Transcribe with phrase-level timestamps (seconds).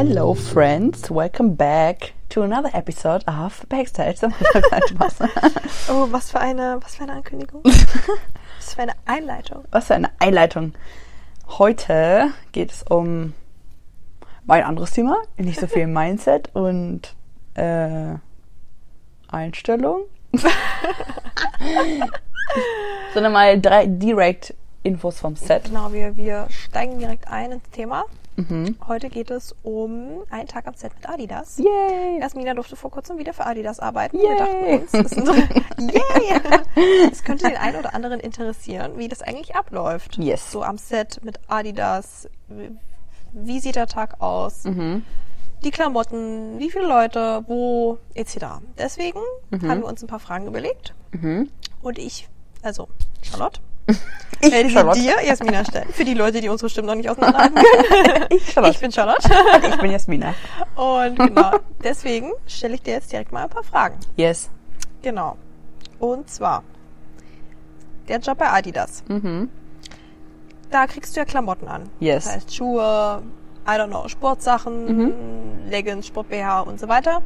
[0.00, 1.10] Hello, friends.
[1.10, 4.18] Welcome back to another episode of Backstage.
[5.88, 7.64] oh, was für eine, was für eine Ankündigung.
[7.64, 9.64] was für eine Einleitung.
[9.72, 10.74] Was für eine Einleitung.
[11.48, 13.34] Heute geht es um
[14.46, 17.16] mein anderes Thema, nicht so viel Mindset und
[17.54, 18.14] äh,
[19.26, 20.02] Einstellung.
[23.14, 25.64] Sondern mal drei direkt Infos vom Set.
[25.64, 28.04] Genau, wir, wir steigen direkt ein ins Thema.
[28.38, 28.76] Mhm.
[28.86, 31.58] Heute geht es um einen Tag am Set mit Adidas.
[31.58, 32.20] Yay!
[32.20, 34.16] Jasmina durfte vor kurzem wieder für Adidas arbeiten.
[34.16, 34.28] Yay.
[34.28, 35.42] Wir dachten uns,
[35.92, 37.08] yay.
[37.10, 40.18] das könnte den einen oder anderen interessieren, wie das eigentlich abläuft.
[40.18, 40.52] Yes.
[40.52, 42.28] So am Set mit Adidas.
[43.32, 44.62] Wie sieht der Tag aus?
[44.64, 45.04] Mhm.
[45.64, 48.36] Die Klamotten, wie viele Leute, wo, etc.
[48.78, 49.18] Deswegen
[49.50, 49.68] Mhm.
[49.68, 50.94] haben wir uns ein paar Fragen überlegt.
[51.10, 51.50] Mhm.
[51.82, 52.28] Und ich,
[52.62, 52.86] also
[53.22, 53.60] Charlotte,
[54.40, 55.00] Ich, sie Charlotte.
[55.00, 55.88] dir, Jasmina, stellen.
[55.92, 57.56] Für die Leute, die unsere Stimmen noch nicht auseinanderhalten
[58.02, 58.26] können.
[58.30, 58.72] Ich, Charlotte.
[58.74, 59.28] Ich bin Charlotte.
[59.68, 60.32] ich bin Jasmina.
[60.76, 63.96] Und genau, deswegen stelle ich dir jetzt direkt mal ein paar Fragen.
[64.16, 64.48] Yes.
[65.02, 65.36] Genau.
[65.98, 66.62] Und zwar,
[68.06, 69.02] der Job bei Adidas.
[69.08, 69.48] Mhm.
[70.70, 71.90] Da kriegst du ja Klamotten an.
[71.98, 72.24] Yes.
[72.26, 73.22] Das heißt Schuhe,
[73.66, 77.22] I don't know, Sportsachen, Leggings, Sport-BH und so weiter.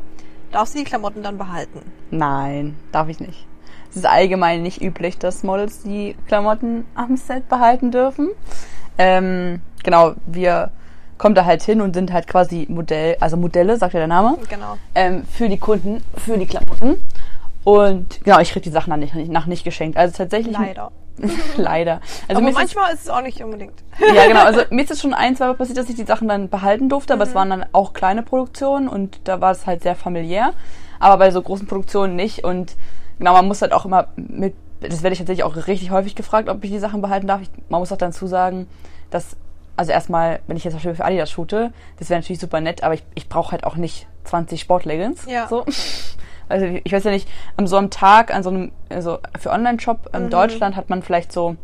[0.51, 1.83] Darfst du die Klamotten dann behalten?
[2.11, 3.47] Nein, darf ich nicht.
[3.91, 8.31] Es ist allgemein nicht üblich, dass Models die Klamotten am Set behalten dürfen.
[8.99, 10.71] Ähm, genau, wir
[11.19, 14.39] kommen da halt hin und sind halt quasi Modell, also Modelle, sagt ja der Name,
[14.49, 14.77] Genau.
[14.95, 16.97] ähm, für die Kunden, für die Klamotten.
[17.65, 19.97] Und genau, ich krieg die Sachen dann nicht, nach nicht geschenkt.
[19.97, 20.57] Also tatsächlich.
[20.59, 20.91] Leider.
[21.57, 22.01] Leider.
[22.27, 23.75] Also Aber manchmal ist es auch nicht unbedingt.
[24.15, 24.45] ja, genau.
[24.45, 26.89] Also mir ist es schon ein, zwei Mal passiert, dass ich die Sachen dann behalten
[26.89, 30.55] durfte, aber es waren dann auch kleine Produktionen und da war es halt sehr familiär.
[30.99, 32.43] Aber bei so großen Produktionen nicht.
[32.45, 32.75] Und
[33.23, 36.49] genau, man muss halt auch immer mit, das werde ich tatsächlich auch richtig häufig gefragt,
[36.49, 37.41] ob ich die Sachen behalten darf.
[37.41, 38.67] Ich, man muss auch dann zusagen,
[39.11, 39.37] dass,
[39.77, 42.83] also erstmal, wenn ich jetzt zum Beispiel für Adidas shoote, das wäre natürlich super nett,
[42.83, 45.25] aber ich, ich brauche halt auch nicht 20 Sportleggings.
[45.27, 45.47] Ja.
[45.49, 45.65] So.
[46.49, 50.11] Also ich weiß ja nicht, am so einem Tag, an so einem, also für Online-Shop
[50.15, 51.57] in Deutschland hat man vielleicht so,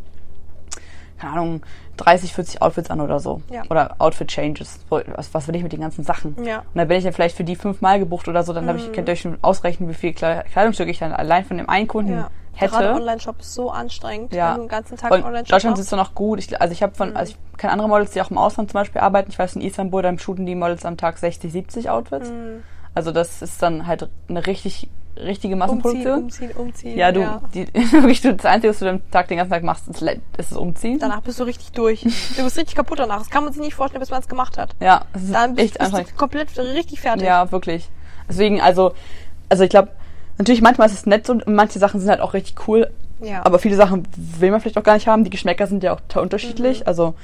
[1.19, 1.63] keine Ahnung,
[1.99, 3.43] 30, 40 Outfits an oder so.
[3.51, 3.63] Ja.
[3.71, 4.81] Oder Outfit-Changes.
[4.89, 6.37] Was, was will ich mit den ganzen Sachen?
[6.45, 6.59] Ja.
[6.59, 8.93] Und dann bin ich dann vielleicht für die fünfmal gebucht oder so, dann habe ich,
[8.93, 11.89] könnt ihr euch schon ausrechnen, wie viel Kle- Kleidungsstücke ich dann allein von dem einen
[11.89, 12.31] Kunden Ja.
[12.55, 12.73] hätte.
[12.73, 14.51] Gerade Online-Shop ist so anstrengend, Ja.
[14.51, 16.39] wenn du den ganzen Tag Und Online-Shop Deutschland ist es noch gut.
[16.39, 18.79] Ich, also ich habe von, also ich kenne andere Models, die auch im Ausland zum
[18.81, 19.31] Beispiel arbeiten.
[19.31, 22.31] Ich weiß, in Istanbul, dann shooten die Models am Tag 60, 70 Outfits.
[22.31, 22.63] Mhm.
[22.99, 26.19] Also das ist dann halt eine richtig, richtige Umziehen, Massenproduktion.
[26.25, 26.99] umziehen, umziehen.
[26.99, 27.21] Ja, du,
[27.55, 30.05] Die, wirklich, du, das Einzige, was du den Tag, den ganzen Tag machst, ist,
[30.37, 30.99] das Umziehen.
[30.99, 32.01] Danach bist du richtig durch.
[32.03, 33.19] Du bist richtig kaputt danach.
[33.19, 34.71] Das kann man sich nicht vorstellen, bis man es gemacht hat.
[34.81, 36.11] ja, es ist Dann bist, echt bist anstrengend.
[36.11, 37.25] du komplett richtig fertig.
[37.25, 37.89] Ja, wirklich.
[38.29, 38.95] Deswegen, also,
[39.49, 39.91] also ich glaube,
[40.39, 43.47] natürlich manchmal ist es nett und manche Sachen sind halt auch richtig cool, Ja.
[43.47, 45.23] aber viele Sachen will man vielleicht auch gar nicht haben.
[45.23, 46.81] Die Geschmäcker sind ja auch total unterschiedlich.
[46.81, 46.87] Mhm.
[46.89, 47.15] Also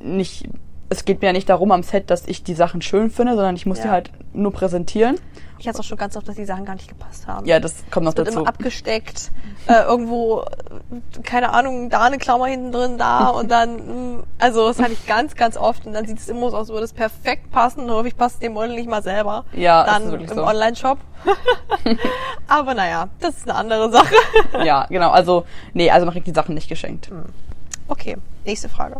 [0.00, 0.48] nicht,
[0.90, 3.56] es geht mir ja nicht darum am Set, dass ich die Sachen schön finde, sondern
[3.56, 3.84] ich muss Ja.
[3.84, 5.16] die halt nur präsentieren.
[5.58, 7.46] ich hatte es auch schon ganz oft, dass die Sachen gar nicht gepasst haben.
[7.46, 8.40] Ja, das kommt noch Es wird dazu.
[8.40, 9.30] immer abgesteckt.
[9.66, 10.44] Äh, irgendwo,
[11.22, 15.06] keine Ahnung, da eine Klammer hinten drin, da und dann, mh, also das hatte ich
[15.06, 17.80] ganz, ganz oft und dann sieht es immer so aus, als würde es perfekt passen
[17.80, 19.44] und häufig passt es dem Model nicht mal selber.
[19.52, 20.44] Ja, das dann ist wirklich im so.
[20.46, 20.98] Online-Shop.
[22.48, 24.14] Aber naja, das ist eine andere Sache.
[24.64, 25.10] ja, genau.
[25.10, 27.10] Also, nee, also man kriegt die Sachen nicht geschenkt.
[27.88, 28.96] Okay, nächste Frage.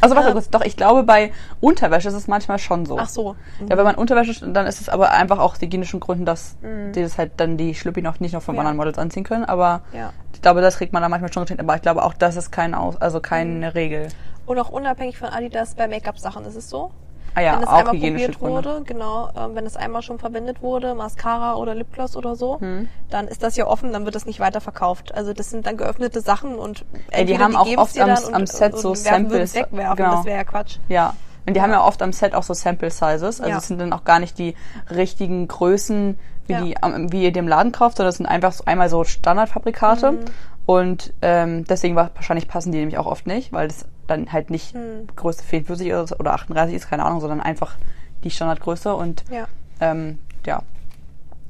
[0.00, 0.32] Also warte Äh.
[0.32, 2.98] kurz, doch, ich glaube, bei Unterwäsche ist es manchmal schon so.
[2.98, 3.34] Ach so.
[3.68, 7.02] Ja, wenn man Unterwäsche, sch- dann ist es aber einfach aus hygienischen Gründen, dass die
[7.02, 8.56] das halt dann die Schlüppi noch nicht noch von Mhm.
[8.56, 8.60] Ja.
[8.60, 9.44] anderen Models anziehen können.
[9.44, 10.12] Aber Ja.
[10.32, 11.62] ich glaube, das kriegt man dann manchmal schon geschenkt.
[11.62, 14.08] Aber ich glaube auch, das ist kein Aus, also keine Regel.
[14.46, 16.90] Und auch unabhängig von Adidas bei Make-up-Sachen ist es so.
[17.34, 18.54] Ah ja, wenn es auch einmal probiert Gründe.
[18.56, 22.88] wurde, genau, ähm, wenn es einmal schon verwendet wurde, Mascara oder Lipgloss oder so, Hm.
[23.10, 25.14] dann ist das ja offen, dann wird das nicht weiterverkauft.
[25.14, 28.34] Also das sind dann geöffnete Sachen und Ey, die haben auch geben's oft am- und,
[28.34, 30.16] am Set und, so und Samples, wegwerfen, genau.
[30.16, 30.78] das wäre ja Quatsch.
[30.88, 31.14] Ja.
[31.46, 33.40] Und die haben ja oft am Set auch so Sample Sizes.
[33.40, 33.56] Also Ja.
[33.56, 34.54] es sind dann auch gar nicht die
[34.90, 36.60] richtigen Größen, wie, Ja.
[36.60, 36.74] die,
[37.12, 40.12] wie ihr dem Laden kauft, sondern es sind einfach so, einmal so Standardfabrikate.
[40.12, 40.18] Mhm.
[40.66, 44.50] Und ähm, deswegen wa- wahrscheinlich passen die nämlich auch oft nicht, weil das dann halt
[44.50, 45.06] nicht Mhm.
[45.14, 47.76] Größe 44 oder, so- oder 38 ist, keine Ahnung, sondern einfach
[48.24, 48.94] die Standardgröße.
[48.94, 49.46] Und Ja,
[49.80, 50.62] ähm, ja,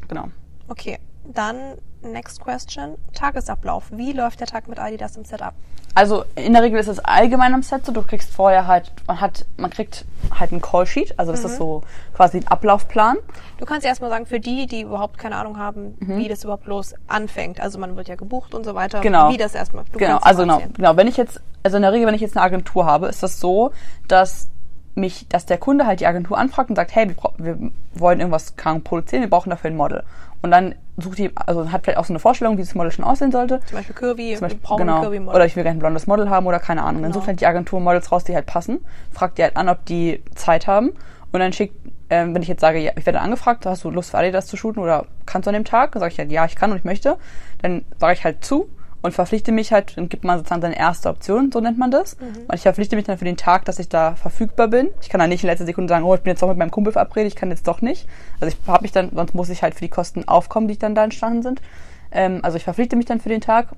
[0.08, 0.28] genau.
[0.68, 0.98] okay.
[1.32, 1.56] Dann
[2.02, 3.90] next question, Tagesablauf.
[3.90, 5.52] Wie läuft der Tag mit Adidas im Setup?
[5.94, 9.20] Also in der Regel ist es allgemein am Set so, du kriegst vorher halt, man
[9.20, 10.04] hat, man kriegt
[10.38, 11.46] halt ein Callsheet, also das Mhm.
[11.50, 11.82] ist so
[12.14, 13.16] quasi ein Ablaufplan.
[13.58, 16.66] Du kannst ja erstmal sagen, für die, die überhaupt keine Ahnung haben, wie das überhaupt
[16.66, 17.60] los anfängt.
[17.60, 18.98] Also man wird ja gebucht und so weiter.
[18.98, 19.02] Mhm.
[19.02, 19.30] Genau.
[19.30, 19.84] Wie das erstmal.
[19.92, 20.96] Du genau, kannst also genau, genau.
[20.96, 23.40] Wenn ich jetzt, also in der Regel, wenn ich jetzt eine Agentur habe, ist das
[23.40, 23.72] so,
[24.06, 24.48] dass
[24.98, 28.56] mich, dass der Kunde halt die Agentur anfragt und sagt, hey, wir, wir wollen irgendwas
[28.56, 30.02] krank produzieren, wir brauchen dafür ein Model.
[30.42, 33.04] Und dann sucht die, also hat vielleicht auch so eine Vorstellung, wie das Model schon
[33.04, 33.60] aussehen sollte.
[33.66, 35.00] Zum Beispiel Kirby, Zum Beispiel, genau.
[35.00, 35.34] Kirby-Model.
[35.34, 37.02] Oder ich will gerne ein blondes Model haben oder keine Ahnung.
[37.02, 37.20] Dann Genau.
[37.20, 38.78] sucht halt die Agentur Models raus, die halt passen,
[39.12, 40.90] fragt die halt an, ob die Zeit haben.
[41.32, 41.74] Und dann schickt,
[42.10, 44.56] ähm, wenn ich jetzt sage, ja, ich werde angefragt, hast du Lust für Adidas zu
[44.56, 45.92] shooten oder kannst du an dem Tag?
[45.92, 47.18] Dann sage ich halt, ja, ich kann und ich möchte.
[47.62, 48.68] Dann sage ich halt zu
[49.00, 52.14] und verpflichte mich halt, dann gibt man sozusagen seine erste Option, so nennt man das.
[52.48, 54.88] Und ich verpflichte mich dann für den Tag, dass ich da verfügbar bin.
[55.00, 56.70] Ich kann dann nicht in letzter Sekunde sagen, oh, ich bin jetzt doch mit meinem
[56.70, 58.08] Kumpel verabredet, ich kann jetzt doch nicht.
[58.40, 60.94] Also ich habe mich dann, sonst muss ich halt für die Kosten aufkommen, die dann
[60.94, 61.62] da entstanden sind.
[62.10, 63.68] Ähm, also ich verpflichte mich dann für den Tag.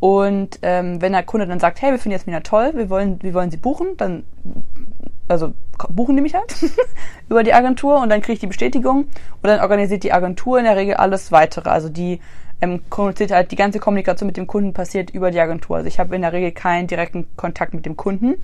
[0.00, 3.34] Und ähm, wenn der Kunde dann sagt, hey, wir finden Jasmina toll, wir wollen, wir
[3.34, 4.24] wollen sie buchen, dann
[5.28, 5.52] also
[5.90, 6.54] buchen die mich halt
[7.28, 10.64] über die Agentur und dann kriege ich die Bestätigung und dann organisiert die Agentur in
[10.64, 11.68] der Regel alles weitere.
[11.68, 12.20] Also die
[12.60, 15.76] ähm, kommuniziert halt, die ganze Kommunikation mit dem Kunden passiert über die Agentur.
[15.76, 18.34] Also ich habe in der Regel keinen direkten Kontakt mit dem Kunden.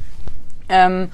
[0.69, 1.11] Ähm,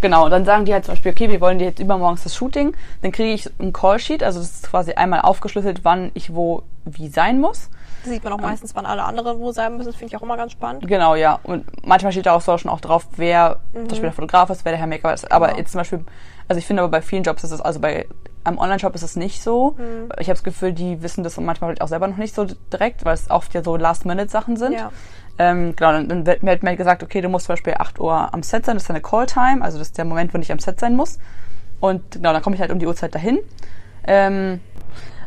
[0.00, 2.74] genau, dann sagen die halt zum Beispiel, okay, wir wollen dir jetzt übermorgens das Shooting.
[3.02, 7.08] Dann kriege ich ein Callsheet, also das ist quasi einmal aufgeschlüsselt, wann ich wo wie
[7.08, 7.68] sein muss.
[8.02, 9.88] Das sieht man auch meistens, wann alle anderen wo sein müssen.
[9.88, 10.86] Das finde ich auch immer ganz spannend.
[10.86, 11.38] Genau, ja.
[11.42, 14.64] Und manchmal steht da auch so schon auch drauf, wer zum Beispiel der Fotograf ist,
[14.64, 15.30] wer der Herr Maker ist.
[15.32, 15.58] Aber Genau.
[15.58, 16.04] jetzt zum Beispiel,
[16.46, 18.06] also ich finde aber bei vielen Jobs ist es, also bei
[18.44, 19.76] einem Online-Shop ist es nicht so.
[20.18, 23.04] Ich habe das Gefühl, die wissen das manchmal halt auch selber noch nicht so direkt,
[23.04, 24.74] weil es oft ja so Last-Minute-Sachen sind.
[24.74, 24.90] Ja.
[25.38, 28.32] Ähm, genau, dann, dann wird mir halt gesagt, okay, du musst zum Beispiel 8 Uhr
[28.32, 30.60] am Set sein, das ist deine Call-Time, also das ist der Moment, wo ich am
[30.60, 31.18] Set sein muss.
[31.80, 33.40] Und genau, dann komme ich halt um die Uhrzeit dahin.
[34.06, 34.60] Ähm,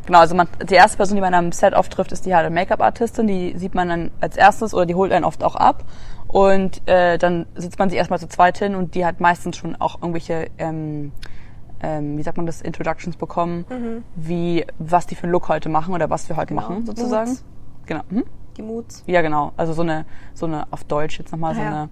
[0.07, 3.27] Genau, also man, die erste Person, die man am Set auftrifft, ist die halt Make-up-Artistin.
[3.27, 5.83] Die sieht man dann als erstes oder die holt einen oft auch ab.
[6.27, 9.75] Und äh, dann sitzt man sich erstmal zu zweit hin und die hat meistens schon
[9.75, 11.11] auch irgendwelche, ähm,
[11.81, 15.93] ähm, wie sagt man das, Introductions bekommen, wie was die für einen Look heute machen
[15.93, 16.57] oder was wir heute Mhm.
[16.59, 16.69] Genau.
[16.69, 17.29] machen sozusagen.
[17.29, 17.43] Moods.
[17.85, 18.01] Genau.
[18.09, 18.23] Hm?
[18.57, 19.03] Die Moods.
[19.05, 19.51] Ja, genau.
[19.55, 21.69] Also so eine, so eine auf Deutsch jetzt nochmal so Ah, ja.
[21.69, 21.89] eine,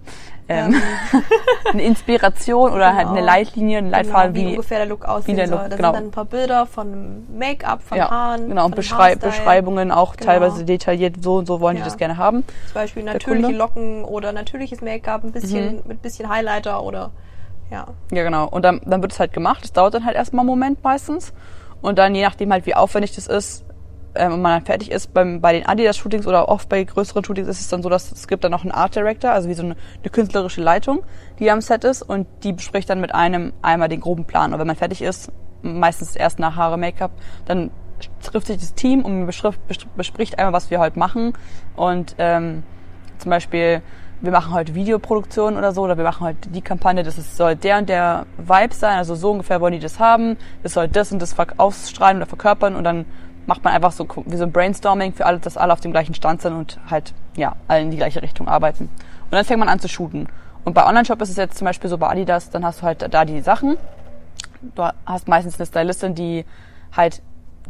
[0.48, 0.74] ähm,
[1.72, 3.26] eine Inspiration oder halt eine Genau.
[3.26, 5.58] Leitlinie, ein Leitfaden, genau, wie, wie, ungefähr der Look aussehen der soll.
[5.60, 5.88] Look, Da genau.
[5.92, 8.48] sind dann ein paar Bilder von Make-up, von ja, Haaren.
[8.48, 9.14] genau, und Beschrei.
[9.14, 10.26] Beschreibungen auch Genau.
[10.32, 12.42] teilweise detailliert, so und so wollen die das gerne haben.
[12.66, 13.52] Zum Beispiel natürliche.
[13.52, 17.10] Locken oder natürliches Make-up, ein bisschen, mit bisschen Highlighter oder,
[17.70, 17.86] ja.
[18.12, 18.48] Ja, genau.
[18.48, 19.62] Und dann, dann wird es halt gemacht.
[19.62, 21.32] Das dauert dann halt erstmal einen Moment meistens.
[21.82, 23.64] Und dann, je nachdem halt, wie aufwendig das ist,
[24.16, 27.48] ähm, und man dann fertig ist, beim, bei den Adidas-Shootings oder oft bei größeren Shootings
[27.48, 29.62] ist es dann so, dass es gibt dann noch einen Art Director, also wie so
[29.62, 31.02] eine, eine künstlerische Leitung,
[31.38, 34.52] die am Set ist und die bespricht dann mit einem einmal den groben Plan.
[34.52, 35.30] Und wenn man fertig ist,
[35.62, 37.10] meistens erst nach Haare, Make-up,
[37.44, 37.70] dann
[38.22, 41.32] trifft sich das Team und bespricht einmal, was wir heute machen.
[41.76, 42.62] Und ähm,
[43.18, 43.82] zum Beispiel,
[44.20, 47.56] wir machen heute Videoproduktion oder so, oder wir machen heute die Kampagne, das ist, soll
[47.56, 51.12] der und der Vibe sein, also so ungefähr wollen die das haben, das soll das
[51.12, 53.04] und das ausstrahlen oder verkörpern und dann
[53.46, 56.14] macht man einfach so wie so ein Brainstorming für alle, dass alle auf dem gleichen
[56.14, 58.84] Stand sind und halt, ja, alle in die gleiche Richtung arbeiten.
[58.84, 60.28] Und dann fängt man an zu shooten.
[60.64, 63.06] Und bei Online-Shop ist es jetzt zum Beispiel so bei Adidas, dann hast du halt
[63.14, 63.76] da die Sachen.
[64.74, 66.44] Du hast meistens eine Stylistin, die
[66.96, 67.22] halt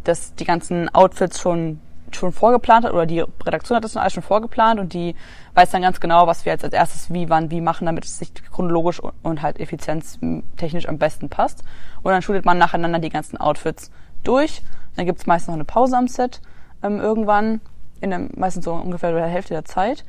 [0.05, 1.81] das, die ganzen Outfits schon
[2.12, 5.14] schon vorgeplant hat oder die Redaktion hat das schon alles schon vorgeplant und die
[5.55, 8.19] weiß dann ganz genau, was wir jetzt als erstes wie, wann, wie machen, damit es
[8.19, 11.62] sich chronologisch und- halt effizienztechnisch am besten passt.
[12.03, 13.91] Und dann shootet man nacheinander die ganzen Outfits
[14.23, 14.62] durch.
[14.97, 16.41] Dann gibt's meistens noch eine Pause am Set
[16.82, 17.61] ähm, irgendwann,
[18.00, 20.05] in dem, meistens so ungefähr der Hälfte der Zeit.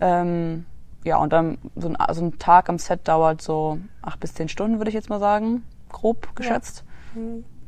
[0.00, 0.66] Ähm,
[1.04, 4.48] ja, und dann so ein, so ein Tag am Set dauert so acht bis zehn
[4.48, 6.84] Stunden, würde ich jetzt mal sagen, grob geschätzt.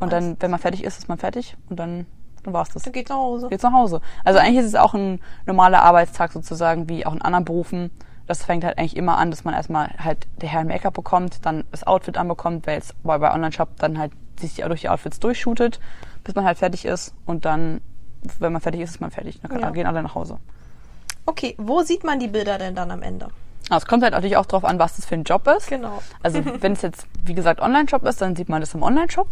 [0.00, 2.06] Und dann, wenn man fertig ist, ist man fertig und dann,
[2.44, 3.48] dann war's das Dann geht's nach Hause.
[3.48, 4.00] geht's nach Hause.
[4.24, 7.90] Also eigentlich ist es auch ein normaler Arbeitstag sozusagen, wie auch in anderen Berufen.
[8.26, 11.64] Das fängt halt eigentlich immer an, dass man erstmal halt der Herr Make-up bekommt, dann
[11.70, 15.80] das Outfit anbekommt, weil jetzt bei, bei Online-Shop dann halt sich durch die Outfits durchshootet,
[16.24, 17.80] bis man halt fertig ist und dann,
[18.38, 19.40] wenn man fertig ist, ist man fertig.
[19.40, 19.70] Dann Ja.
[19.70, 20.38] gehen alle nach Hause.
[21.26, 23.28] Okay, wo sieht man die Bilder denn dann am Ende?
[23.70, 25.68] Also es kommt halt natürlich auch drauf an, was das für ein Job ist.
[25.68, 26.02] Genau.
[26.22, 29.28] Also wenn es jetzt, wie gesagt, Online-Shop ist, dann sieht man das im Online-Shop.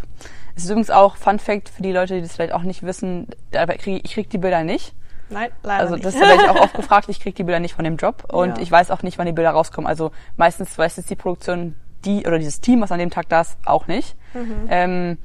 [0.54, 3.28] Es ist übrigens auch Fun Fact für die Leute, die das vielleicht auch nicht wissen,
[3.50, 4.94] ich krieg, ich krieg die Bilder nicht.
[5.28, 7.84] Nein, leider Also das werde ich auch oft gefragt, ich kriege die Bilder nicht von
[7.84, 8.62] dem Job und Ja.
[8.62, 9.88] ich weiß auch nicht, wann die Bilder rauskommen.
[9.88, 13.40] Also meistens weiß es die Produktion, die oder dieses Team, was an dem Tag da
[13.40, 14.16] ist, auch nicht.
[14.34, 14.66] Mhm.
[14.68, 15.18] Ähm,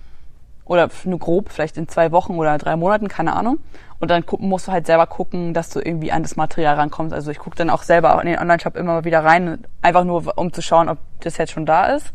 [0.65, 3.59] oder nur grob, vielleicht in zwei Wochen oder drei Monaten, keine Ahnung.
[4.01, 7.13] Und dann musst du halt selber gucken, dass du irgendwie an das Material rankommst.
[7.13, 10.37] Also ich gucke dann auch selber in den Online-Shop immer mal wieder rein, einfach nur
[10.37, 12.11] um zu schauen, ob das jetzt schon da ist.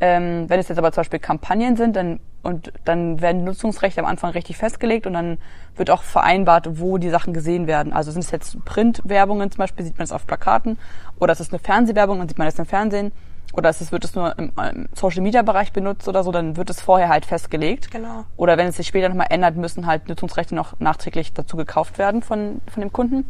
[0.00, 4.06] Ähm, wenn es jetzt aber zum Beispiel Kampagnen sind, dann und dann werden Nutzungsrechte am
[4.06, 5.38] Anfang richtig festgelegt und dann
[5.76, 7.92] wird auch vereinbart, wo die Sachen gesehen werden.
[7.92, 10.78] Also sind es jetzt Printwerbungen zum Beispiel, sieht man es auf Plakaten,
[11.18, 13.12] oder ist es eine Fernsehwerbung, dann sieht man das im Fernsehen,
[13.56, 16.70] oder es, wird es nur im, im Social Media Bereich benutzt oder so, dann wird
[16.70, 17.90] es vorher halt festgelegt.
[17.90, 18.24] Genau.
[18.36, 22.22] Oder wenn es sich später nochmal ändert, müssen halt Nutzungsrechte noch nachträglich dazu gekauft werden
[22.22, 23.28] von, von dem Kunden.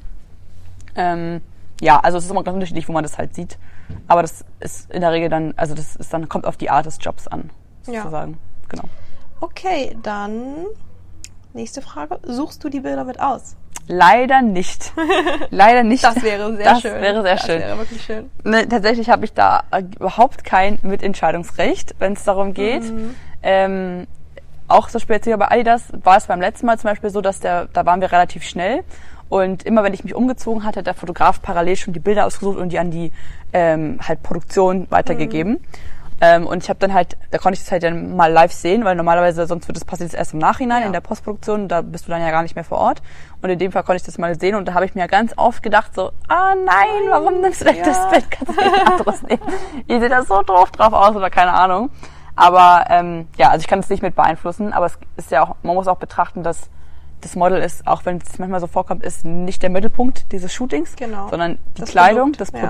[0.97, 1.41] Ähm,
[1.81, 3.59] ja, also es ist immer ganz unterschiedlich, wo man das halt sieht.
[4.09, 6.87] Aber das ist in der Regel dann, also das ist dann, kommt auf die Art
[6.87, 7.51] des Jobs an,
[7.87, 8.01] Ja.
[8.03, 8.39] sozusagen.
[8.69, 8.85] Genau.
[9.41, 10.65] Okay, dann
[11.53, 12.19] nächste Frage.
[12.23, 13.57] Suchst du die Bilder mit aus?
[13.87, 14.93] Leider nicht.
[15.51, 16.03] Leider nicht.
[16.03, 17.01] Das wäre sehr das schön.
[17.03, 17.61] wäre sehr das schön.
[17.61, 18.31] wäre wirklich schön.
[18.43, 22.83] Ne, tatsächlich habe ich da äh, überhaupt kein Mitentscheidungsrecht, wenn es darum geht.
[22.85, 23.15] Mhm.
[23.43, 24.07] Ähm,
[24.69, 27.67] auch so speziell bei Adidas war es beim letzten Mal zum Beispiel so, dass der,
[27.73, 28.85] da waren wir relativ schnell.
[29.29, 32.59] Und immer wenn ich mich umgezogen hatte, hat der Fotograf parallel schon die Bilder ausgesucht
[32.59, 33.13] und die an die
[33.53, 35.61] ähm, halt Produktion weitergegeben.
[36.21, 38.85] Ähm, und ich habe dann halt, da konnte ich das halt dann mal live sehen,
[38.85, 40.87] weil normalerweise sonst wird das passiert das erst im Nachhinein Ja.
[40.87, 43.03] in der Postproduktion, da bist du dann ja gar nicht mehr vor Ort.
[43.43, 45.33] Und in dem Fall konnte ich das mal sehen und da habe ich mir ganz
[45.37, 47.85] oft gedacht so, ah nein, warum nimmst du denn Ja.
[47.85, 48.31] das Bild?
[48.31, 49.43] Kannst du nicht anderes nehmen?
[49.89, 51.91] Ich sehe da so doof drauf aus oder keine Ahnung.
[52.37, 55.57] Aber ähm, ja, also ich kann es nicht mit beeinflussen, aber es ist ja auch,
[55.63, 56.71] man muss auch betrachten, dass
[57.21, 60.95] das Model ist, auch wenn es manchmal so vorkommt, ist nicht der Mittelpunkt dieses Shootings,
[60.97, 61.29] Genau.
[61.29, 62.61] sondern die Das Kleidung, Produkt, das ja.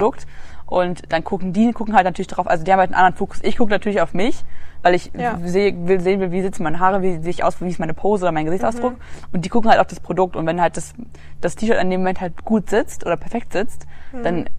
[0.75, 3.38] Und dann gucken die, gucken halt natürlich darauf, also die haben halt einen anderen Fokus.
[3.43, 4.45] Ich gucke natürlich auf mich,
[4.83, 5.38] weil ich Ja.
[5.45, 7.95] sehe, will sehen will, wie sitzen meine Haare, wie sehe ich aus, wie ist meine
[7.95, 8.93] Pose oder mein Gesichtsausdruck.
[8.95, 8.99] Mhm.
[9.33, 10.35] Und die gucken halt auf das Produkt.
[10.37, 10.95] Und wenn halt das,
[11.40, 14.23] das T-Shirt in dem Moment halt gut sitzt oder perfekt sitzt, Mhm.
[14.23, 14.50] dann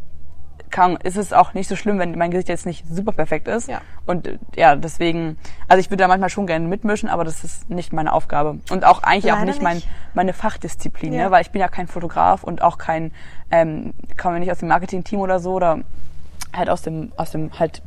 [0.72, 3.68] kann, ist es auch nicht so schlimm, wenn mein Gesicht jetzt nicht super perfekt ist.
[3.70, 3.82] Ja.
[4.06, 7.70] Und äh, ja, deswegen, also ich würde da manchmal schon gerne mitmischen, aber das ist
[7.70, 8.60] nicht meine Aufgabe.
[8.70, 9.82] Und auch eigentlich auch Leider nicht, mein,
[10.14, 11.26] meine Fachdisziplin, Ja.
[11.26, 11.32] ne?
[11.32, 13.12] weil ich bin ja kein Fotograf und auch kein,
[13.52, 15.80] ähm, komme nicht aus dem Marketing-Team oder so oder
[16.54, 17.82] halt aus dem, aus dem halt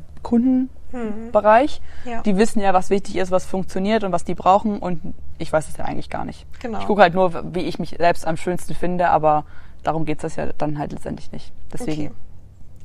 [0.93, 1.81] Kundenbereich.
[2.05, 2.23] Ja.
[2.23, 5.69] Die wissen ja, was wichtig ist, was funktioniert und was die brauchen und ich weiß
[5.69, 6.47] es ja eigentlich gar nicht.
[6.61, 6.79] Genau.
[6.81, 9.45] Ich gucke halt nur, wie ich mich selbst am schönsten finde, aber
[9.85, 11.53] darum geht's das ja dann halt letztendlich nicht.
[11.73, 12.15] Deswegen, Okay.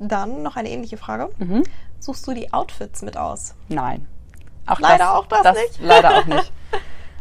[0.08, 1.30] Dann noch eine ähnliche Frage.
[1.38, 1.64] Mhm.
[2.00, 3.56] Suchst du die Outfits mit aus?
[3.70, 4.08] nein.
[4.66, 5.82] Auch Leider auch das nicht?
[5.82, 6.54] Leider auch nicht.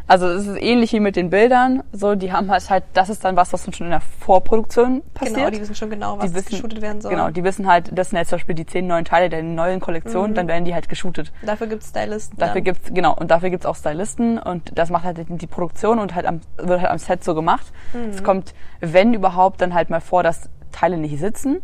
[0.09, 1.85] Also es ist ähnlich wie mit den Bildern.
[1.93, 5.37] So, die haben halt halt, das ist dann was, was schon in der Vorproduktion passiert.
[5.37, 7.13] Genau, die wissen schon genau, was wissen, geshootet werden soll.
[7.13, 9.81] Genau, die wissen halt, das sind jetzt zum Beispiel die zehn neuen Teile der neuen
[9.81, 11.33] Kollektion, dann werden die halt geshootet.
[11.41, 12.37] Dafür gibt's Stylisten.
[12.37, 12.65] Dafür dann.
[12.65, 16.27] gibt's genau und dafür gibt's auch Stylisten und das macht halt die Produktion und halt
[16.27, 17.73] am, wird halt am Set so gemacht.
[17.95, 18.11] Mhm.
[18.11, 21.63] Es kommt, wenn überhaupt, dann halt mal vor, dass Teile nicht sitzen,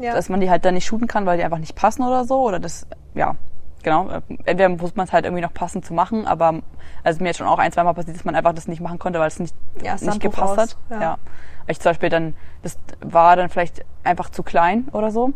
[0.00, 0.14] ja.
[0.14, 2.42] dass man die halt dann nicht shooten kann, weil die einfach nicht passen oder so
[2.42, 3.36] oder das, ja,
[3.82, 4.08] genau.
[4.44, 6.60] Entweder muss man es halt irgendwie noch passend zu machen, aber
[7.04, 9.18] also mir ist schon auch ein, zweimal passiert, dass man einfach das nicht machen konnte,
[9.20, 10.76] weil es nicht, Ja, nicht gepasst aus, hat.
[10.90, 11.00] ja.
[11.00, 11.18] Ja.
[11.66, 15.32] Ich zum Beispiel dann, das war dann vielleicht einfach zu klein oder so.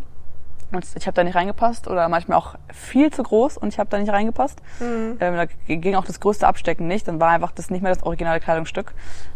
[0.73, 3.89] Und ich habe da nicht reingepasst oder manchmal auch viel zu groß und ich habe
[3.91, 4.61] da nicht reingepasst.
[4.81, 5.19] Mhm.
[5.21, 8.03] Ähm, da ging auch das größte Abstecken nicht, dann war einfach das nicht mehr das
[8.03, 8.93] originale Kleidungsstück.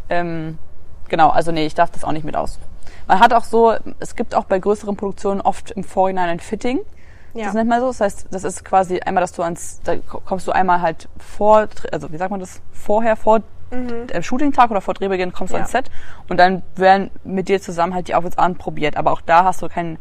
[0.09, 0.59] Ähm,
[1.09, 2.59] genau, also nee, ich darf das auch nicht mit aus.
[3.09, 6.81] Man hat auch so, es gibt auch bei größeren Produktionen oft im Vorhinein ein Fitting.
[7.35, 7.47] Ja.
[7.47, 7.87] Das nennt man so.
[7.89, 11.69] Das heißt, das ist quasi einmal, dass du ans, da kommst du einmal halt vor,
[11.91, 15.61] also wie sagt man das, vorher, vor äh, Shooting-Tag oder vor Drehbeginn kommst du Mhm.
[15.61, 15.65] Ja.
[15.65, 15.91] ans Set
[16.29, 18.97] und dann werden mit dir zusammen halt die Outfits anprobiert.
[18.97, 19.99] Aber auch da hast du keinen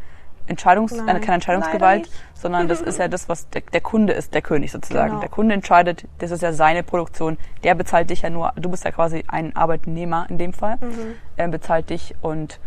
[0.48, 4.14] Entscheidungs, Nein, äh, keine leider Entscheidungsgewalt, sondern das ist ja das, was der, der Kunde
[4.14, 5.10] ist, der König sozusagen.
[5.10, 5.20] Genau.
[5.20, 7.38] Der Kunde entscheidet, das ist ja seine Produktion.
[7.64, 10.78] Der bezahlt dich ja nur, du bist ja quasi ein Arbeitnehmer in dem Fall.
[10.80, 11.16] Mhm.
[11.36, 12.60] Er bezahlt dich und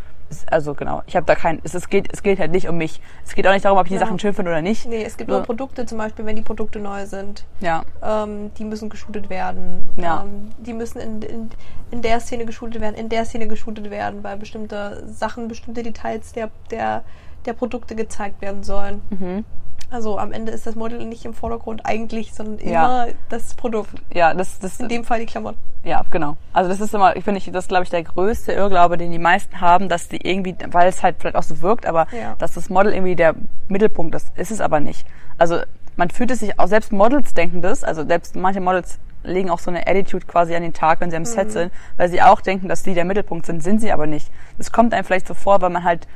[0.50, 3.00] also genau, ich habe da kein, es, es geht, es geht halt nicht um mich.
[3.26, 4.00] Es geht auch nicht darum, ob ich die Ja.
[4.00, 4.86] Sachen schön finde oder nicht.
[4.86, 5.36] Nee, es gibt So.
[5.36, 7.44] nur Produkte, zum Beispiel, wenn die Produkte neu sind.
[7.60, 9.88] Ja, Ähm, die müssen geshootet werden.
[9.96, 10.22] Ja.
[10.24, 11.50] Ähm, die müssen in, in,
[11.90, 16.32] in der Szene geshootet werden, in der Szene geshootet werden, weil bestimmte Sachen, bestimmte Details
[16.32, 17.02] der, der,
[17.46, 19.02] der Produkte gezeigt werden sollen.
[19.10, 19.44] Mhm.
[19.90, 23.04] Also am Ende ist das Model nicht im Vordergrund eigentlich, sondern Ja.
[23.04, 23.90] immer das Produkt.
[24.14, 25.58] ja, das, das, In dem Fall die Klamotten.
[25.82, 26.36] Ja, genau.
[26.52, 29.10] Also das ist immer, ich finde, ich, das ist, glaube ich, der größte Irrglaube, den
[29.10, 32.36] die meisten haben, dass die irgendwie, weil es halt vielleicht auch so wirkt, aber Ja.
[32.38, 33.34] dass das Model irgendwie der
[33.68, 35.06] Mittelpunkt ist, ist es aber nicht.
[35.38, 35.60] Also
[35.96, 39.58] man fühlt es sich auch, selbst Models denken das, also selbst manche Models legen auch
[39.58, 42.40] so eine Attitude quasi an den Tag, wenn sie am Set sind, weil sie auch
[42.40, 44.30] denken, dass sie der Mittelpunkt sind, sind sie aber nicht.
[44.56, 46.06] Es kommt einem vielleicht so vor, weil man halt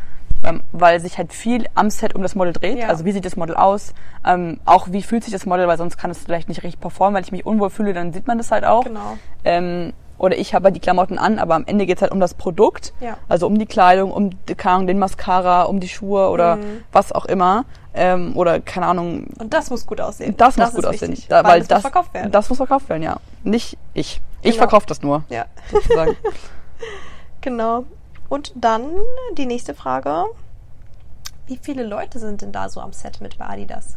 [0.73, 2.79] weil sich halt viel am Set um das Model dreht.
[2.79, 2.89] Ja.
[2.89, 3.95] Also wie sieht das Model aus?
[4.27, 7.17] Ähm, auch wie fühlt sich das Model, weil sonst kann es vielleicht nicht richtig performen.
[7.17, 8.85] Wenn ich mich unwohl fühle, dann sieht man das halt auch.
[8.85, 9.17] Genau.
[9.45, 12.35] Ähm, oder ich habe halt die Klamotten an, aber am Ende geht's halt um das
[12.35, 12.93] Produkt.
[13.01, 13.17] Ja.
[13.29, 16.85] Also um die Kleidung, um die, keine Ahnung, den Mascara, um die Schuhe oder Mhm.
[16.93, 17.65] was auch immer.
[17.97, 20.37] Ähm, oder keine Ahnung, Und das muss gut aussehen.
[20.37, 21.13] das muss gut aussehen.
[21.13, 22.33] wichtig, Da, weil, das, muss verkauft werden.
[22.33, 23.17] Das muss verkauft werden, ja.
[23.45, 24.21] Nicht ich.
[24.43, 24.59] Ich Genau.
[24.63, 26.17] verkaufe das nur, ja, sozusagen.
[27.41, 27.85] genau.
[28.29, 28.85] Und dann
[29.37, 30.25] die nächste Frage.
[31.47, 33.97] Wie viele Leute sind denn da so am Set mit bei Adidas?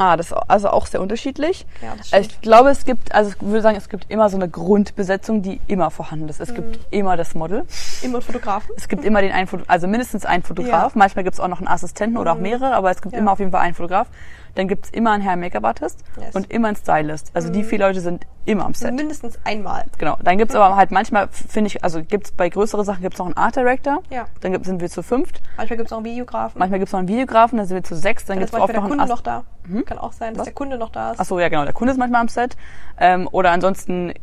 [0.00, 1.66] ah, das ist also auch sehr unterschiedlich.
[1.82, 2.26] Ja, das stimmt.
[2.26, 5.60] ich glaube, es gibt, also ich würde sagen, es gibt immer so eine Grundbesetzung, die
[5.66, 6.38] immer vorhanden ist.
[6.40, 6.54] Es Mhm.
[6.54, 7.64] gibt immer das Model.
[8.02, 8.70] Immer Fotografen?
[8.76, 10.92] Es gibt immer den einen, Foto also mindestens einen Fotograf.
[10.94, 10.98] Ja.
[10.98, 13.18] Manchmal gibt es auch noch einen Assistenten oder auch mehrere, aber es gibt Ja.
[13.18, 14.06] immer auf jeden Fall einen Fotograf.
[14.54, 16.34] Dann gibt's immer einen Hair Make-up Artist Yes.
[16.34, 17.30] und immer einen Stylist.
[17.34, 18.94] Also die vier Leute sind immer am Set.
[18.94, 19.84] Mindestens einmal.
[19.98, 20.16] Genau.
[20.24, 23.36] Dann gibt's aber halt manchmal, finde ich, also gibt's bei größeren Sachen gibt's noch einen
[23.36, 24.02] Art Director.
[24.10, 24.26] Ja.
[24.40, 25.42] Dann gibt, sind wir zu fünft.
[25.56, 26.58] Manchmal gibt es auch einen Videografen.
[26.58, 28.24] Manchmal gibt's noch einen Videografen, dann sind wir zu sechs.
[28.24, 29.44] Dann Dann gibt's oft noch der einen Kunde Ast- noch da.
[29.84, 30.44] Kann auch sein, dass Was?
[30.46, 31.20] der Kunde noch da ist.
[31.20, 32.56] Ach so, ja genau, der Kunde ist manchmal am Set.
[32.98, 34.14] Ähm, oder ansonsten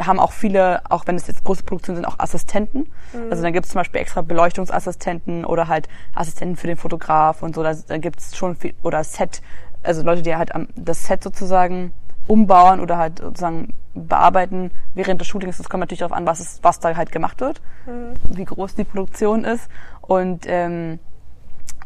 [0.00, 2.90] haben auch viele, auch wenn es jetzt große Produktionen sind, auch Assistenten.
[3.12, 3.30] Mhm.
[3.30, 7.54] Also dann gibt es zum Beispiel extra Beleuchtungsassistenten oder halt Assistenten für den Fotograf und
[7.54, 7.62] so.
[7.62, 9.42] Da, dann gibt es schon viel, oder Set,
[9.86, 11.92] also Leute, die halt am, das Set sozusagen
[12.26, 15.56] umbauen oder halt sozusagen bearbeiten während des Shootings.
[15.56, 18.14] Das kommt natürlich darauf an, was, es, was da halt gemacht wird, Mhm.
[18.36, 19.68] wie groß die Produktion ist.
[20.02, 20.98] Und ähm,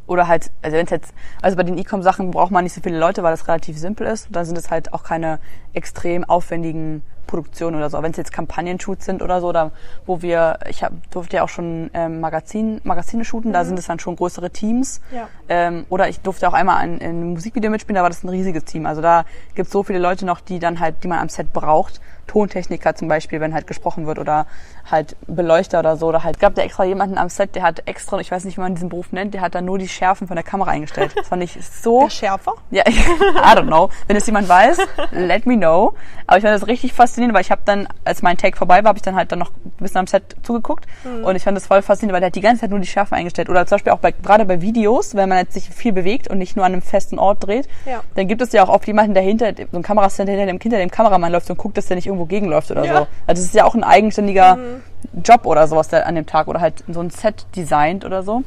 [0.07, 2.99] oder halt, also wenn es jetzt, also bei den E-Com-Sachen braucht man nicht so viele
[2.99, 4.29] Leute, weil das relativ simpel ist.
[4.33, 5.39] Dann sind es halt auch keine
[5.73, 8.03] extrem aufwendigen Produktionen oder so.
[8.03, 9.71] Wenn es jetzt Kampagnen-Shoots sind oder so, oder
[10.05, 13.87] wo wir, ich hab, durfte ja auch schon ähm, Magazin, Magazine shooten, da sind es
[13.87, 15.01] dann schon größere Teams.
[15.15, 15.29] Ja.
[15.49, 18.29] Ähm, oder ich durfte auch einmal in, in einem Musikvideo mitspielen, da war das ein
[18.29, 18.85] riesiges Team.
[18.85, 21.53] Also da gibt es so viele Leute noch, die dann halt, die man am Set
[21.53, 22.01] braucht.
[22.31, 24.47] Tontechniker zum Beispiel, wenn halt gesprochen wird oder
[24.89, 26.07] halt Beleuchter oder so.
[26.07, 28.61] Oder halt gab da extra jemanden am Set, der hat extra, ich weiß nicht, wie
[28.61, 31.13] man diesen Beruf nennt, der hat dann nur die Schärfen von der Kamera eingestellt.
[31.17, 32.53] Das fand ich so Der Schärfer?
[32.71, 33.91] ja, ich, I don't know.
[34.07, 34.79] Wenn es jemand weiß,
[35.11, 35.95] let me know.
[36.27, 38.91] Aber ich fand das richtig faszinierend, weil ich habe dann, als mein Take vorbei war,
[38.91, 40.87] habe ich dann halt dann noch ein bisschen am Set zugeguckt.
[41.25, 43.17] Und ich fand das voll faszinierend, weil der hat die ganze Zeit nur die Schärfe
[43.17, 43.49] eingestellt.
[43.49, 46.39] Oder zum Beispiel auch bei, gerade bei Videos, wenn man jetzt sich viel bewegt und
[46.39, 48.03] nicht nur an einem festen Ort dreht, Ja.
[48.15, 50.79] dann gibt es ja auch oft jemanden, der hinter, so ein Kameracenter hinter dem, hinter
[50.79, 52.93] dem Kameramann läuft und guckt, dass der nicht irgendwo gegenläuft oder Ja.
[52.93, 52.99] so.
[52.99, 54.59] Also das ist ja auch ein eigenständiger
[55.25, 58.43] Job oder sowas der an dem Tag oder halt so ein Set designt oder so.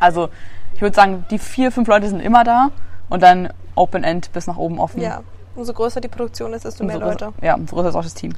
[0.00, 0.28] Also
[0.74, 2.70] ich würde sagen, die vier, fünf Leute sind immer da
[3.08, 5.00] und dann Open End bis nach oben offen.
[5.00, 5.20] Ja.
[5.54, 7.24] Umso größer die Produktion ist, desto mehr Umso Leute.
[7.26, 8.32] größer- Ja, umso größer ist auch das Team.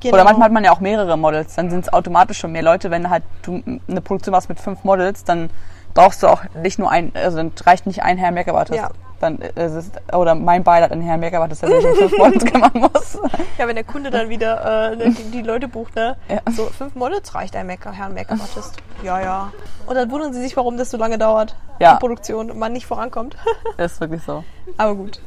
[0.00, 0.14] Genau.
[0.14, 2.90] Oder manchmal hat man ja auch mehrere Models, dann sind es automatisch schon mehr Leute.
[2.90, 5.50] Wenn halt du eine Produktion machst mit fünf Models, dann
[5.94, 8.78] brauchst du auch nicht nur ein, also dann reicht nicht ein Herr Make-up Artist.
[8.80, 8.90] Ja.
[9.20, 12.44] Dann ist es, oder mein Beileid ein Herr Make-up Artist, der sich um fünf Models
[12.52, 13.18] kümmern muss.
[13.58, 16.16] Ja, wenn der Kunde dann wieder äh, die, die Leute bucht, ne?
[16.28, 16.40] Ja.
[16.52, 18.76] So, fünf Models reicht ein Make Herrn Make-up-Artist.
[19.02, 19.52] Ja, ja.
[19.86, 21.94] Und dann wundern sie sich, warum das so lange dauert, Ja.
[21.94, 23.36] die Produktion, und man nicht vorankommt.
[23.76, 24.44] Das ist wirklich so.
[24.76, 25.20] Aber gut.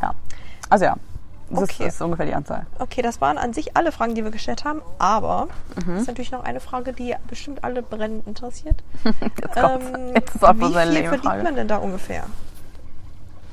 [0.00, 0.14] Ja.
[0.70, 0.96] Also ja,
[1.50, 1.86] das Okay.
[1.88, 2.64] ist, ist ungefähr die Anzahl.
[2.78, 5.48] Okay, das waren an sich alle Fragen, die wir gestellt haben, aber
[5.84, 5.94] Mhm.
[5.96, 8.82] es ist natürlich noch eine Frage, die bestimmt alle brennend interessiert.
[9.04, 9.86] Jetzt kommt's.
[9.94, 11.42] Ähm, Jetzt ist auch wie viel verdient Frage.
[11.42, 12.24] man denn da ungefähr?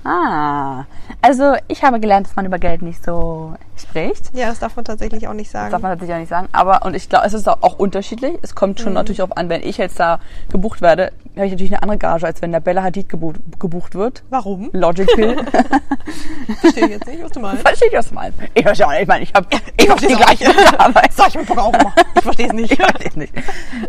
[0.07, 0.85] Ah,
[1.21, 4.31] also ich habe gelernt, dass man über Geld nicht so spricht.
[4.33, 5.71] Ja, das darf man tatsächlich auch nicht Das sagen.
[5.71, 6.47] darf man tatsächlich auch nicht sagen.
[6.51, 8.37] Aber, und ich glaube, es ist auch, auch unterschiedlich.
[8.41, 8.83] Es kommt Mhm.
[8.83, 10.19] schon natürlich darauf an, wenn ich jetzt da
[10.51, 13.95] gebucht werde, habe ich natürlich eine andere Gage, als wenn der Bella Hadid gebucht, gebucht
[13.95, 14.23] wird.
[14.29, 14.69] Warum?
[14.73, 15.35] Logical.
[16.61, 17.61] Verstehe ich jetzt nicht, was du meinst.
[17.67, 18.39] Verstehe ich, was du meinst.
[18.53, 19.01] Ich verstehe auch nicht.
[19.01, 19.57] Ich meine, ich habe ich
[19.89, 21.13] hab die versteh's auch gleiche Arbeit.
[21.13, 21.93] Sag ich mir auch immer.
[22.15, 22.71] Ich verstehe es nicht.
[22.71, 23.33] Ich verstehe es nicht.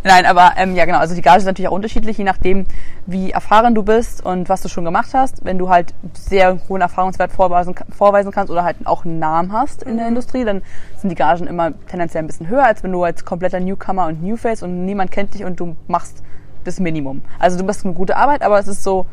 [0.03, 2.66] Nein, aber ähm, ja genau, also die Gage ist natürlich auch unterschiedlich, je nachdem,
[3.07, 5.44] wie erfahren du bist und was du schon gemacht hast.
[5.44, 9.76] Wenn du halt sehr hohen Erfahrungswert vorweisen, vorweisen kannst oder halt auch einen Namen hast
[9.83, 10.62] in der Industrie, dann
[10.99, 14.23] sind die Gagen immer tendenziell ein bisschen höher, als wenn du als kompletter Newcomer und
[14.23, 16.23] Newface und niemand kennt dich und du machst
[16.65, 17.23] das Minimum.
[17.39, 19.07] Also du machst eine gute Arbeit, aber es ist so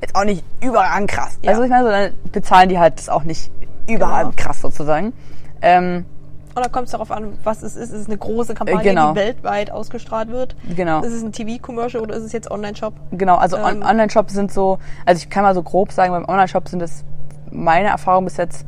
[0.00, 1.38] jetzt auch nicht überragend krass.
[1.42, 1.50] Ja.
[1.52, 3.50] Also ich meine, so, dann bezahlen die halt das auch nicht
[3.88, 4.46] überragend Genau.
[4.48, 5.12] krass sozusagen.
[5.62, 6.04] Ähm,
[6.54, 7.92] Und dann kommt es darauf an, was es ist.
[7.92, 9.12] Ist es eine große Kampagne, Genau.
[9.12, 10.56] die weltweit ausgestrahlt wird?
[10.74, 11.02] genau.
[11.02, 12.94] Ist es ein TV-Commercial oder ist es jetzt Online-Shop?
[13.12, 16.24] Genau, also on Ähm, Online-Shops sind so, also ich kann mal so grob sagen, beim
[16.24, 17.04] Online-Shop sind es
[17.50, 18.66] meine Erfahrung bis jetzt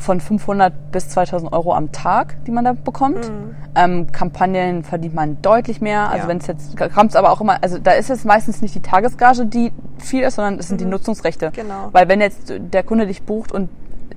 [0.00, 3.30] von 500 bis 2000 Euro am Tag, die man da bekommt.
[3.76, 6.08] Ähm, Kampagnen verdient man deutlich mehr.
[6.10, 6.22] Also Mhm.
[6.22, 6.28] Ja.
[6.28, 8.80] wenn es jetzt, kommt es aber auch immer, also da ist es meistens nicht die
[8.80, 11.50] Tagesgage, die viel ist, sondern es sind die Nutzungsrechte.
[11.54, 11.90] Genau.
[11.92, 13.68] Weil wenn jetzt der Kunde dich bucht und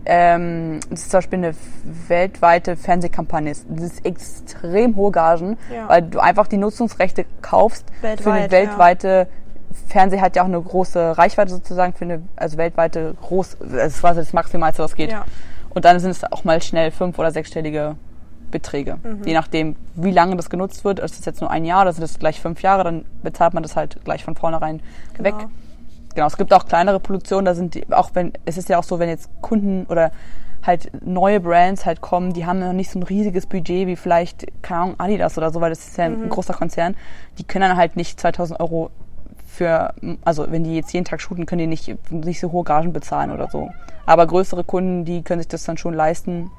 [0.06, 1.54] ähm, das ist zum Beispiel eine
[2.08, 5.88] weltweite Fernsehkampagne ist, das ist extrem hohe Gagen, Ja.
[5.90, 8.52] weil du einfach die Nutzungsrechte kaufst für Weltweit, eine ja.
[8.52, 9.28] weltweite
[9.88, 14.00] Fernseh hat ja auch eine große Reichweite sozusagen für eine, also weltweite groß, das ist
[14.02, 15.12] quasi das Maximalste, was geht.
[15.12, 15.26] Ja.
[15.74, 17.96] Und dann sind es auch mal schnell fünf- oder sechsstellige
[18.52, 18.98] Beträge.
[19.04, 19.24] Mhm.
[19.26, 21.00] Je nachdem, wie lange das genutzt wird.
[21.00, 23.64] Ist das jetzt nur ein Jahr oder sind das gleich fünf Jahre, dann bezahlt man
[23.64, 24.82] das halt gleich von vornherein
[25.18, 25.34] weg.
[25.38, 25.50] Genau.
[26.14, 28.84] Genau, es gibt auch kleinere Produktionen, da sind die, auch wenn, es ist ja auch
[28.84, 30.12] so, wenn jetzt Kunden oder
[30.62, 34.46] halt neue Brands halt kommen, die haben noch nicht so ein riesiges Budget wie vielleicht,
[34.62, 36.24] keine Ahnung, Adidas oder so, weil das ist ja Mhm.
[36.26, 36.96] ein großer Konzern.
[37.40, 38.92] Die können dann halt nicht 2000 Euro
[39.48, 42.94] für, also wenn die jetzt jeden Tag shooten, können die nicht, nicht so hohe Gagen
[42.94, 43.72] bezahlen oder so.
[44.06, 46.52] Aber größere Kunden, die können sich das dann schon leisten.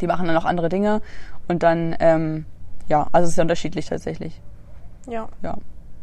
[0.00, 1.02] Die machen dann auch andere Dinge
[1.48, 2.46] und dann, ähm,
[2.88, 4.40] ja, also es ist ja unterschiedlich tatsächlich.
[5.06, 5.56] Ja, Ja,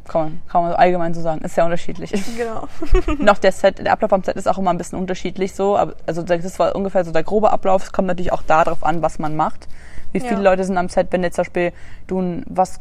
[0.07, 1.41] kann man, kann man allgemein so sagen.
[1.41, 2.11] Ist sehr unterschiedlich.
[2.37, 2.67] genau.
[3.23, 5.77] noch der Set, der Ablauf am Set ist auch immer ein bisschen unterschiedlich so.
[5.77, 7.83] Aber, also das war ungefähr so der grobe Ablauf.
[7.83, 9.67] Es kommt natürlich auch darauf an, was man macht.
[10.11, 10.39] Wie viele Ja.
[10.51, 11.73] Leute sind am Set, wenn jetzt zum Beispiel
[12.07, 12.79] du was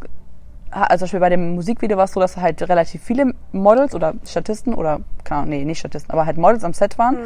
[0.71, 4.15] also zum Beispiel bei dem Musikvideo war es so, dass halt relativ viele Models oder
[4.25, 7.15] Statisten oder keine Ahnung, nee, nicht Statisten, aber halt Models am Set waren.
[7.15, 7.21] Mhm.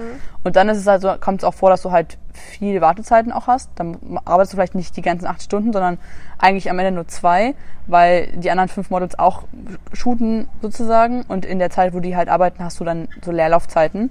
[0.44, 3.32] Und dann ist es halt so, kommt es auch vor, dass du halt viel Wartezeiten
[3.32, 3.70] auch hast.
[3.76, 5.98] Dann arbeitest du vielleicht nicht die ganzen acht Stunden, sondern
[6.38, 7.54] eigentlich am Ende nur zwei,
[7.86, 9.44] weil die anderen fünf Models auch
[9.92, 11.22] shooten sozusagen.
[11.22, 14.10] Und in der Zeit, wo die halt arbeiten, hast du dann so Leerlaufzeiten.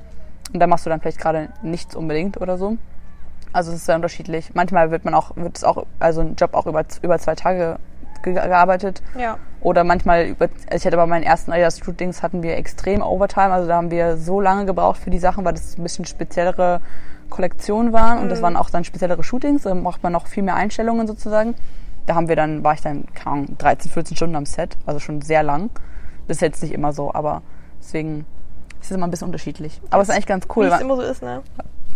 [0.53, 2.77] Und da machst du dann vielleicht gerade nichts unbedingt oder so.
[3.51, 4.51] Also es ist sehr unterschiedlich.
[4.53, 7.57] Manchmal wird man auch, wird es auch, also ein Job auch über, über zwei Tage
[7.57, 7.75] ge
[8.23, 9.01] gearbeitet.
[9.17, 9.37] Ja.
[9.61, 13.51] Oder manchmal, über, also ich hatte bei meinen ersten Adidas-Shootings hatten wir extrem Overtime.
[13.51, 16.81] Also da haben wir so lange gebraucht für die Sachen, weil das ein bisschen speziellere
[17.29, 18.19] Kollektionen waren.
[18.19, 19.63] Und das waren auch dann speziellere Shootings.
[19.63, 21.55] Da braucht man noch viel mehr Einstellungen sozusagen.
[22.05, 24.77] Da haben wir dann, war ich dann, keine Ahnung, 13, 14 Stunden am Set.
[24.85, 25.69] Also schon sehr lang.
[26.27, 27.41] Das ist jetzt nicht immer so, aber
[27.79, 28.25] deswegen
[28.81, 29.81] ist es immer ein bisschen unterschiedlich.
[29.89, 30.65] Aber es ist eigentlich ganz Wie cool.
[30.67, 31.41] es weil- immer so ist, ne?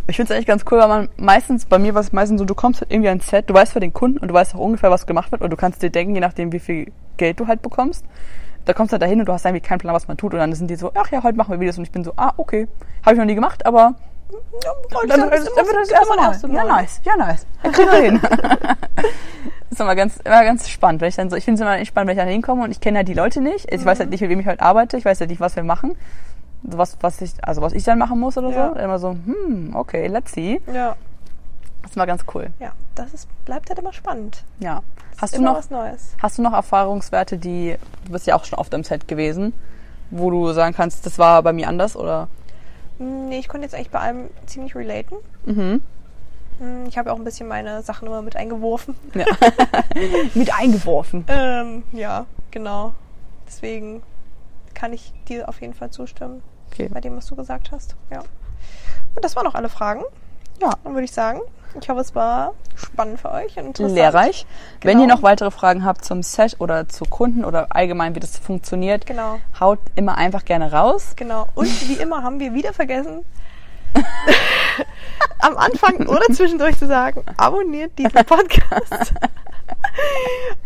[0.07, 2.45] Ich finde es eigentlich ganz cool, weil man meistens, bei mir war es meistens so,
[2.45, 4.59] du kommst halt irgendwie ans Set, du weißt für den Kunden und du weißt auch
[4.59, 7.47] ungefähr, was gemacht wird und du kannst dir denken, je nachdem, wie viel Geld du
[7.47, 8.03] halt bekommst.
[8.65, 10.39] Da kommst du halt dahin und du hast irgendwie keinen Plan, was man tut und
[10.39, 12.33] dann sind die so, ach ja, heute machen wir Videos und ich bin so, ah,
[12.37, 12.67] okay.
[13.03, 13.95] Habe ich noch nie gemacht, aber
[14.31, 16.31] Ja, dann, dann, dann, dann wird das ist immer erste der Mal.
[16.31, 17.45] erste Ja, nice, ja, nice.
[17.61, 18.19] Das kriegen wir hin.
[18.21, 18.31] das
[19.71, 22.09] ist immer ganz, immer ganz spannend, wenn ich dann so, ich finde es immer spannend,
[22.09, 23.71] wenn ich dann hinkomme und ich kenne halt die Leute nicht.
[23.71, 25.63] Ich weiß halt nicht, mit wem ich heute arbeite, ich weiß halt nicht, was wir
[25.63, 25.95] machen.
[26.63, 28.73] Was, was ich, also was ich dann machen muss oder Ja.
[28.73, 28.79] so.
[28.79, 30.61] Immer so, hm, okay, let's see.
[30.73, 30.95] Ja,
[31.81, 32.47] Das ist mal ganz cool.
[32.59, 34.43] ja, das ist, bleibt halt immer spannend.
[34.59, 34.81] Ja.
[35.21, 36.15] Hast du immer noch, was Neues.
[36.21, 39.53] hast du noch Erfahrungswerte, die, du bist ja auch schon oft am Set gewesen,
[40.09, 42.27] wo du sagen kannst, das war bei mir anders oder?
[42.97, 45.17] Nee, ich konnte jetzt eigentlich bei allem ziemlich relaten.
[45.45, 45.81] Mhm.
[46.59, 48.95] Hm, Ich habe auch ein bisschen meine Sachen immer mit eingeworfen.
[49.13, 49.25] Ja.
[50.33, 51.25] Mit eingeworfen.
[51.29, 52.93] Ähm, ja, genau.
[53.47, 54.01] Deswegen
[54.73, 56.41] kann ich dir auf jeden Fall zustimmen
[56.73, 56.89] Okay.
[56.91, 57.95] bei dem, was du gesagt hast.
[58.11, 58.19] Ja.
[59.15, 60.01] Und das waren auch alle Fragen.
[60.61, 60.71] Ja.
[60.83, 61.41] Dann würde ich sagen,
[61.79, 63.95] ich hoffe, es war spannend für euch und interessant.
[63.95, 64.45] Lehrreich.
[64.81, 65.03] Wenn Genau.
[65.09, 69.05] ihr noch weitere Fragen habt zum Set oder zu Kunden oder allgemein, wie das funktioniert,
[69.05, 71.13] Genau, haut immer einfach gerne raus.
[71.15, 71.47] genau.
[71.55, 73.23] Und wie immer haben wir wieder vergessen,
[75.39, 79.13] am Anfang oder zwischendurch zu sagen, abonniert diesen Podcast.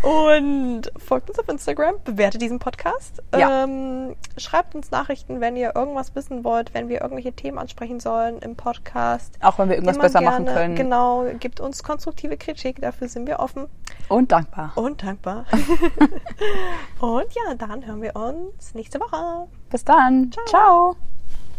[0.01, 3.21] Und folgt uns auf Instagram, bewertet diesen Podcast.
[3.35, 3.63] Ja.
[3.63, 8.39] Ähm, schreibt uns Nachrichten, wenn ihr irgendwas wissen wollt, wenn wir irgendwelche Themen ansprechen sollen
[8.39, 9.37] im Podcast.
[9.41, 10.75] Auch wenn wir irgendwas besser gerne, machen können.
[10.75, 13.65] Genau, gibt uns konstruktive Kritik, dafür sind wir offen
[14.07, 14.71] Und dankbar.
[14.75, 15.45] und dankbar.
[16.99, 19.47] und ja, dann hören wir uns nächste Woche.
[19.69, 20.31] Bis dann.
[20.47, 20.95] Ciao.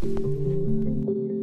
[0.05, 1.38] Ciao.